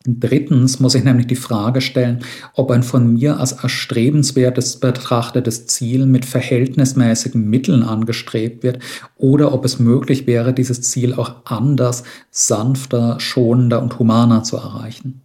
Drittens 0.07 0.81
muss 0.81 0.95
ich 0.95 1.05
nämlich 1.05 1.27
die 1.27 1.37
Frage 1.37 1.83
stellen, 1.83 2.21
ob 2.55 2.71
ein 2.71 2.83
von 2.83 3.13
mir 3.13 3.39
als 3.39 3.53
erstrebenswertes 3.53 4.81
betrachtetes 4.81 5.67
Ziel 5.67 6.07
mit 6.07 6.25
verhältnismäßigen 6.25 7.51
Mitteln 7.51 7.83
angestrebt 7.83 8.63
wird 8.63 8.79
oder 9.19 9.53
ob 9.53 9.67
es 9.67 9.79
möglich 9.79 10.27
wäre, 10.27 10.55
dieses 10.55 10.81
Ziel 10.81 11.13
auch 11.13 11.45
anders, 11.45 12.03
sanfter, 12.31 13.21
schonender 13.21 13.83
und 13.83 13.99
humaner 13.99 14.43
zu 14.43 14.57
erreichen. 14.57 15.21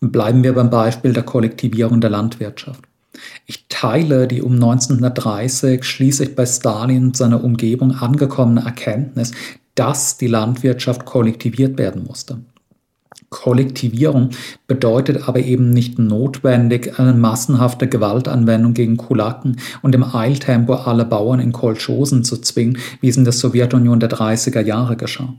Bleiben 0.00 0.42
wir 0.42 0.54
beim 0.54 0.70
Beispiel 0.70 1.12
der 1.12 1.24
Kollektivierung 1.24 2.00
der 2.00 2.08
Landwirtschaft. 2.08 2.89
Ich 3.46 3.66
teile 3.68 4.28
die 4.28 4.42
um 4.42 4.54
1930 4.54 5.84
schließlich 5.84 6.34
bei 6.34 6.46
Stalin 6.46 7.06
und 7.06 7.16
seiner 7.16 7.42
Umgebung 7.42 7.92
angekommene 7.92 8.64
Erkenntnis, 8.64 9.32
dass 9.74 10.16
die 10.16 10.26
Landwirtschaft 10.26 11.04
kollektiviert 11.04 11.78
werden 11.78 12.04
musste. 12.04 12.38
Kollektivierung 13.30 14.30
bedeutet 14.66 15.28
aber 15.28 15.38
eben 15.38 15.70
nicht 15.70 15.98
notwendig 15.98 16.98
eine 16.98 17.14
massenhafte 17.14 17.88
Gewaltanwendung 17.88 18.74
gegen 18.74 18.96
Kulaken 18.96 19.56
und 19.82 19.94
im 19.94 20.02
Eiltempo 20.02 20.74
alle 20.74 21.04
Bauern 21.04 21.38
in 21.38 21.52
Kolchosen 21.52 22.24
zu 22.24 22.38
zwingen, 22.38 22.78
wie 23.00 23.08
es 23.08 23.16
in 23.16 23.24
der 23.24 23.32
Sowjetunion 23.32 24.00
der 24.00 24.10
30er 24.10 24.60
Jahre 24.60 24.96
geschah. 24.96 25.34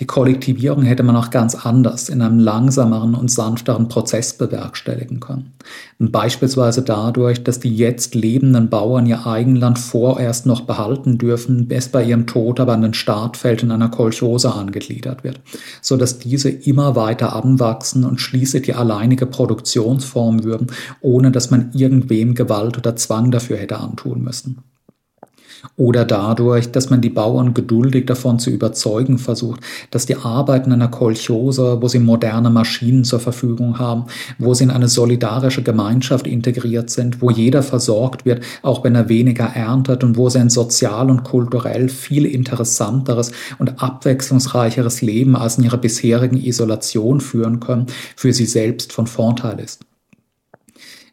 Die 0.00 0.06
Kollektivierung 0.06 0.82
hätte 0.82 1.02
man 1.02 1.14
auch 1.14 1.28
ganz 1.28 1.54
anders 1.54 2.08
in 2.08 2.22
einem 2.22 2.38
langsameren 2.38 3.14
und 3.14 3.30
sanfteren 3.30 3.88
Prozess 3.88 4.32
bewerkstelligen 4.32 5.20
können. 5.20 5.52
Beispielsweise 5.98 6.80
dadurch, 6.80 7.44
dass 7.44 7.60
die 7.60 7.76
jetzt 7.76 8.14
lebenden 8.14 8.70
Bauern 8.70 9.04
ihr 9.04 9.26
Eigenland 9.26 9.78
vorerst 9.78 10.46
noch 10.46 10.62
behalten 10.62 11.18
dürfen, 11.18 11.68
bis 11.68 11.90
bei 11.90 12.02
ihrem 12.02 12.26
Tod 12.26 12.60
aber 12.60 12.72
an 12.72 12.80
den 12.80 12.94
Startfeld 12.94 13.62
in 13.62 13.70
einer 13.70 13.90
Kolchose 13.90 14.54
angegliedert 14.54 15.22
wird, 15.22 15.38
so 15.82 15.98
dass 15.98 16.18
diese 16.18 16.48
immer 16.48 16.96
weiter 16.96 17.36
anwachsen 17.36 18.06
und 18.06 18.22
schließlich 18.22 18.62
die 18.62 18.74
alleinige 18.74 19.26
Produktionsform 19.26 20.44
würden, 20.44 20.68
ohne 21.02 21.30
dass 21.30 21.50
man 21.50 21.72
irgendwem 21.74 22.34
Gewalt 22.34 22.78
oder 22.78 22.96
Zwang 22.96 23.30
dafür 23.30 23.58
hätte 23.58 23.78
antun 23.78 24.22
müssen 24.22 24.62
oder 25.76 26.04
dadurch, 26.04 26.70
dass 26.70 26.90
man 26.90 27.00
die 27.00 27.10
Bauern 27.10 27.54
geduldig 27.54 28.06
davon 28.06 28.38
zu 28.38 28.50
überzeugen 28.50 29.18
versucht, 29.18 29.60
dass 29.90 30.06
die 30.06 30.16
Arbeiten 30.16 30.72
einer 30.72 30.88
Kolchose, 30.88 31.80
wo 31.80 31.88
sie 31.88 31.98
moderne 31.98 32.50
Maschinen 32.50 33.04
zur 33.04 33.20
Verfügung 33.20 33.78
haben, 33.78 34.04
wo 34.38 34.54
sie 34.54 34.64
in 34.64 34.70
eine 34.70 34.88
solidarische 34.88 35.62
Gemeinschaft 35.62 36.26
integriert 36.26 36.90
sind, 36.90 37.20
wo 37.22 37.30
jeder 37.30 37.62
versorgt 37.62 38.24
wird, 38.24 38.42
auch 38.62 38.84
wenn 38.84 38.94
er 38.94 39.08
weniger 39.08 39.44
erntet 39.44 40.04
und 40.04 40.16
wo 40.16 40.28
sie 40.28 40.38
ein 40.38 40.50
sozial 40.50 41.10
und 41.10 41.24
kulturell 41.24 41.88
viel 41.88 42.26
interessanteres 42.26 43.32
und 43.58 43.82
abwechslungsreicheres 43.82 45.02
Leben 45.02 45.36
als 45.36 45.58
in 45.58 45.64
ihrer 45.64 45.78
bisherigen 45.78 46.36
Isolation 46.36 47.20
führen 47.20 47.60
können, 47.60 47.86
für 48.16 48.32
sie 48.32 48.46
selbst 48.46 48.92
von 48.92 49.06
Vorteil 49.06 49.60
ist 49.60 49.80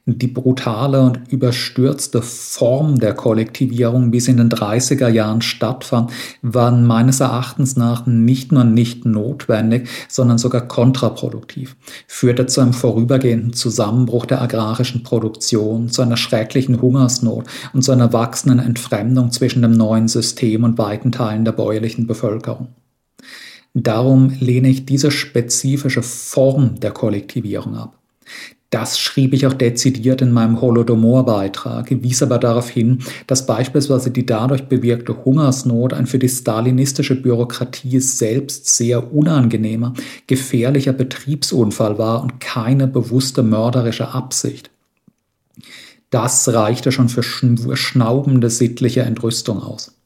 die 0.07 0.27
brutale 0.27 1.01
und 1.01 1.19
überstürzte 1.31 2.21
Form 2.21 2.97
der 2.97 3.13
Kollektivierung, 3.13 4.13
wie 4.13 4.21
sie 4.21 4.31
in 4.31 4.37
den 4.37 4.49
30er 4.49 5.09
Jahren 5.09 5.41
stattfand, 5.41 6.11
waren 6.41 6.87
meines 6.87 7.19
Erachtens 7.19 7.75
nach 7.75 8.05
nicht 8.05 8.53
nur 8.53 8.63
nicht 8.63 9.05
notwendig, 9.05 9.89
sondern 10.07 10.37
sogar 10.37 10.61
kontraproduktiv, 10.61 11.75
führte 12.07 12.45
zu 12.45 12.61
einem 12.61 12.71
vorübergehenden 12.71 13.51
Zusammenbruch 13.51 14.25
der 14.25 14.41
agrarischen 14.41 15.03
Produktion, 15.03 15.89
zu 15.89 16.01
einer 16.01 16.17
schrecklichen 16.17 16.81
Hungersnot 16.81 17.45
und 17.73 17.81
zu 17.81 17.91
einer 17.91 18.13
wachsenden 18.13 18.59
Entfremdung 18.59 19.31
zwischen 19.31 19.61
dem 19.61 19.71
neuen 19.71 20.07
System 20.07 20.63
und 20.63 20.77
weiten 20.77 21.11
Teilen 21.11 21.43
der 21.43 21.51
bäuerlichen 21.51 22.07
Bevölkerung. 22.07 22.69
Darum 23.73 24.31
lehne 24.39 24.69
ich 24.69 24.85
diese 24.85 25.11
spezifische 25.11 26.01
Form 26.01 26.79
der 26.79 26.91
Kollektivierung 26.91 27.75
ab. 27.75 27.96
Das 28.69 28.99
schrieb 28.99 29.33
ich 29.33 29.47
auch 29.47 29.53
dezidiert 29.53 30.21
in 30.21 30.33
meinem 30.33 30.59
Holodomor-Beitrag, 30.59 31.89
wies 32.03 32.21
aber 32.21 32.37
darauf 32.37 32.69
hin, 32.69 32.99
dass 33.25 33.45
beispielsweise 33.45 34.11
die 34.11 34.25
dadurch 34.25 34.63
bewirkte 34.63 35.23
Hungersnot 35.23 35.93
ein 35.93 36.05
für 36.05 36.19
die 36.19 36.27
stalinistische 36.27 37.15
Bürokratie 37.15 38.01
selbst 38.01 38.75
sehr 38.75 39.13
unangenehmer, 39.13 39.93
gefährlicher 40.27 40.91
Betriebsunfall 40.91 41.97
war 41.97 42.21
und 42.21 42.41
keine 42.41 42.87
bewusste 42.87 43.41
mörderische 43.41 44.09
Absicht. 44.09 44.69
Das 46.09 46.47
reichte 46.49 46.91
schon 46.91 47.09
für 47.09 47.23
schnaubende 47.23 48.49
sittliche 48.49 49.01
Entrüstung 49.01 49.61
aus. 49.61 49.96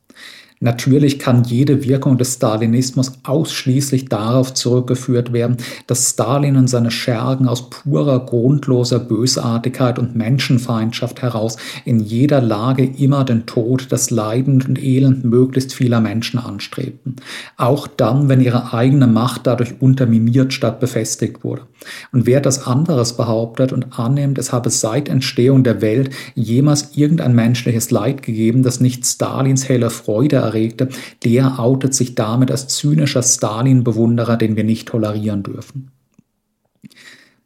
Natürlich 0.63 1.17
kann 1.17 1.43
jede 1.43 1.83
Wirkung 1.83 2.19
des 2.19 2.35
Stalinismus 2.35 3.13
ausschließlich 3.23 4.09
darauf 4.09 4.53
zurückgeführt 4.53 5.33
werden, 5.33 5.57
dass 5.87 6.11
Stalin 6.11 6.55
und 6.55 6.67
seine 6.67 6.91
Schergen 6.91 7.47
aus 7.47 7.71
purer, 7.71 8.19
grundloser 8.27 8.99
Bösartigkeit 8.99 9.97
und 9.97 10.15
Menschenfeindschaft 10.15 11.23
heraus 11.23 11.57
in 11.83 11.99
jeder 11.99 12.41
Lage 12.41 12.85
immer 12.85 13.23
den 13.23 13.47
Tod, 13.47 13.87
das 13.89 14.11
Leiden 14.11 14.61
und 14.61 14.81
Elend 14.81 15.25
möglichst 15.25 15.73
vieler 15.73 15.99
Menschen 15.99 16.37
anstrebten. 16.39 17.15
Auch 17.57 17.87
dann, 17.87 18.29
wenn 18.29 18.39
ihre 18.39 18.71
eigene 18.71 19.07
Macht 19.07 19.47
dadurch 19.47 19.81
unterminiert 19.81 20.53
statt 20.53 20.79
befestigt 20.79 21.43
wurde. 21.43 21.63
Und 22.11 22.27
wer 22.27 22.39
das 22.39 22.67
anderes 22.67 23.17
behauptet 23.17 23.73
und 23.73 23.97
annimmt, 23.97 24.37
es 24.37 24.53
habe 24.53 24.69
seit 24.69 25.09
Entstehung 25.09 25.63
der 25.63 25.81
Welt 25.81 26.11
jemals 26.35 26.95
irgendein 26.95 27.33
menschliches 27.33 27.89
Leid 27.89 28.21
gegeben, 28.21 28.61
das 28.61 28.79
nicht 28.79 29.07
Stalins 29.07 29.67
helle 29.67 29.89
Freude 29.89 30.50
erregte, 30.51 30.89
der 31.23 31.59
outet 31.59 31.93
sich 31.93 32.15
damit 32.15 32.51
als 32.51 32.67
zynischer 32.67 33.23
Stalin-Bewunderer, 33.23 34.37
den 34.37 34.55
wir 34.55 34.63
nicht 34.63 34.89
tolerieren 34.89 35.43
dürfen. 35.43 35.91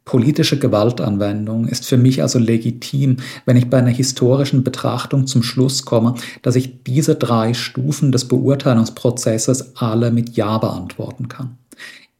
Politische 0.04 0.56
Gewaltanwendung 0.56 1.66
ist 1.66 1.84
für 1.84 1.96
mich 1.96 2.22
also 2.22 2.38
legitim, 2.38 3.16
wenn 3.44 3.56
ich 3.56 3.68
bei 3.68 3.78
einer 3.78 3.90
historischen 3.90 4.62
Betrachtung 4.62 5.26
zum 5.26 5.42
Schluss 5.42 5.84
komme, 5.84 6.14
dass 6.42 6.54
ich 6.54 6.84
diese 6.84 7.16
drei 7.16 7.54
Stufen 7.54 8.12
des 8.12 8.28
Beurteilungsprozesses 8.28 9.76
alle 9.76 10.12
mit 10.12 10.36
Ja 10.36 10.58
beantworten 10.58 11.26
kann. 11.26 11.58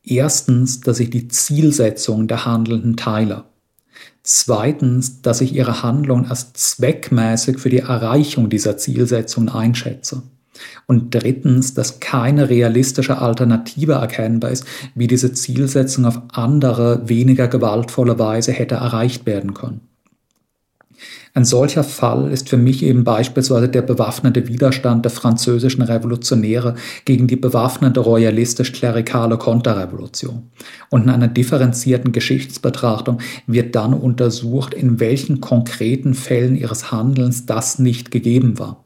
Erstens, 0.02 0.80
dass 0.80 0.98
ich 0.98 1.10
die 1.10 1.28
Zielsetzung 1.28 2.26
der 2.26 2.44
Handelnden 2.44 2.96
teile. 2.96 3.44
Zweitens, 4.24 5.22
dass 5.22 5.40
ich 5.40 5.54
ihre 5.54 5.84
Handlung 5.84 6.26
als 6.28 6.52
zweckmäßig 6.54 7.60
für 7.60 7.70
die 7.70 7.78
Erreichung 7.78 8.50
dieser 8.50 8.76
Zielsetzung 8.76 9.48
einschätze. 9.48 10.22
Und 10.86 11.14
drittens, 11.14 11.74
dass 11.74 12.00
keine 12.00 12.48
realistische 12.48 13.18
Alternative 13.18 13.92
erkennbar 13.92 14.50
ist, 14.50 14.64
wie 14.94 15.06
diese 15.06 15.32
Zielsetzung 15.32 16.04
auf 16.04 16.20
andere, 16.32 17.08
weniger 17.08 17.48
gewaltvolle 17.48 18.18
Weise 18.18 18.52
hätte 18.52 18.76
erreicht 18.76 19.26
werden 19.26 19.54
können. 19.54 19.80
Ein 21.36 21.44
solcher 21.44 21.84
Fall 21.84 22.32
ist 22.32 22.48
für 22.48 22.56
mich 22.56 22.82
eben 22.82 23.04
beispielsweise 23.04 23.68
der 23.68 23.82
bewaffnete 23.82 24.48
Widerstand 24.48 25.04
der 25.04 25.12
französischen 25.12 25.82
Revolutionäre 25.82 26.76
gegen 27.04 27.26
die 27.26 27.36
bewaffnete 27.36 28.00
royalistisch-klerikale 28.00 29.36
Konterrevolution. 29.36 30.44
Und 30.88 31.02
in 31.02 31.10
einer 31.10 31.28
differenzierten 31.28 32.12
Geschichtsbetrachtung 32.12 33.18
wird 33.46 33.74
dann 33.74 33.92
untersucht, 33.92 34.72
in 34.72 34.98
welchen 34.98 35.42
konkreten 35.42 36.14
Fällen 36.14 36.56
ihres 36.56 36.90
Handelns 36.90 37.44
das 37.44 37.78
nicht 37.78 38.10
gegeben 38.10 38.58
war 38.58 38.85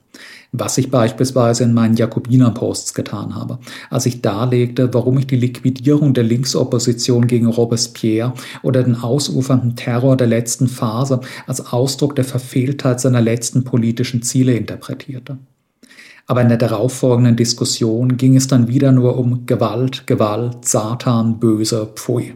was 0.53 0.79
ich 0.79 0.91
beispielsweise 0.91 1.65
in 1.65 1.75
meinen 1.75 1.97
Jakobiner-Posts 1.97 2.95
getan 2.95 3.35
habe, 3.35 3.59
als 3.89 4.07
ich 4.07 4.21
darlegte, 4.21 4.93
warum 4.93 5.19
ich 5.19 5.27
die 5.27 5.37
Liquidierung 5.37 6.13
der 6.13 6.25
Linksopposition 6.25 7.27
gegen 7.27 7.47
Robespierre 7.47 8.33
oder 8.63 8.83
den 8.83 8.97
ausufernden 8.97 9.77
Terror 9.77 10.17
der 10.17 10.27
letzten 10.27 10.67
Phase 10.67 11.21
als 11.47 11.73
Ausdruck 11.73 12.17
der 12.17 12.25
Verfehltheit 12.25 13.01
seiner 13.01 13.21
letzten 13.21 13.65
politischen 13.65 14.23
Ziele 14.23 14.55
interpretierte. 14.55 15.39
Aber 16.27 16.43
in 16.43 16.49
der 16.49 16.59
darauffolgenden 16.59 17.37
Diskussion 17.37 18.17
ging 18.17 18.37
es 18.37 18.47
dann 18.47 18.69
wieder 18.69 18.93
nur 18.93 19.19
um 19.19 19.47
Gewalt, 19.47 20.07
Gewalt, 20.07 20.65
Satan, 20.65 21.41
Böse, 21.41 21.89
Pfui. 21.95 22.35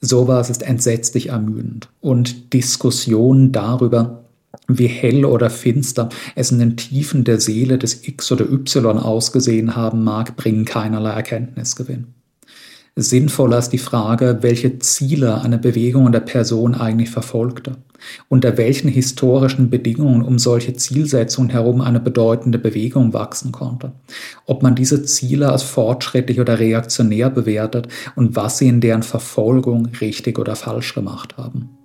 Sowas 0.00 0.50
ist 0.50 0.62
entsetzlich 0.62 1.30
ermüdend. 1.30 1.88
Und 2.00 2.52
Diskussionen 2.52 3.52
darüber, 3.52 4.25
wie 4.68 4.86
hell 4.86 5.24
oder 5.24 5.50
finster 5.50 6.08
es 6.34 6.50
in 6.50 6.58
den 6.58 6.76
Tiefen 6.76 7.24
der 7.24 7.40
Seele 7.40 7.78
des 7.78 8.06
X 8.06 8.32
oder 8.32 8.50
Y 8.50 8.98
ausgesehen 8.98 9.76
haben 9.76 10.04
mag, 10.04 10.36
bringen 10.36 10.64
keinerlei 10.64 11.10
Erkenntnisgewinn. 11.10 12.06
Sinnvoller 12.98 13.58
ist 13.58 13.74
die 13.74 13.78
Frage, 13.78 14.38
welche 14.40 14.78
Ziele 14.78 15.42
eine 15.42 15.58
Bewegung 15.58 16.06
oder 16.06 16.20
Person 16.20 16.74
eigentlich 16.74 17.10
verfolgte, 17.10 17.76
unter 18.30 18.56
welchen 18.56 18.88
historischen 18.88 19.68
Bedingungen 19.68 20.22
um 20.22 20.38
solche 20.38 20.72
Zielsetzungen 20.72 21.50
herum 21.50 21.82
eine 21.82 22.00
bedeutende 22.00 22.58
Bewegung 22.58 23.12
wachsen 23.12 23.52
konnte, 23.52 23.92
ob 24.46 24.62
man 24.62 24.74
diese 24.74 25.02
Ziele 25.02 25.52
als 25.52 25.62
fortschrittlich 25.62 26.40
oder 26.40 26.58
reaktionär 26.58 27.28
bewertet 27.28 27.88
und 28.14 28.34
was 28.34 28.56
sie 28.56 28.68
in 28.68 28.80
deren 28.80 29.02
Verfolgung 29.02 29.88
richtig 30.00 30.38
oder 30.38 30.56
falsch 30.56 30.94
gemacht 30.94 31.36
haben. 31.36 31.75